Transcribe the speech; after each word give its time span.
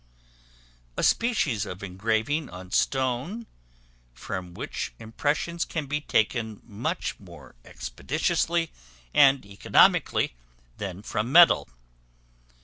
A 0.97 1.03
species 1.03 1.67
of 1.67 1.83
engraving 1.83 2.49
on 2.49 2.71
stone, 2.71 3.45
from 4.15 4.55
which 4.55 4.93
impressions 4.97 5.63
can 5.63 5.85
be 5.85 6.01
taken 6.01 6.59
much 6.65 7.19
more 7.19 7.53
expeditiously 7.63 8.71
and 9.13 9.45
economically 9.45 10.33
than 10.79 11.03
from 11.03 11.31
metal. 11.31 11.69